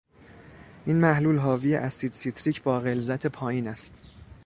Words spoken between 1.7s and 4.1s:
اسید سیتریک با غلظت پایین است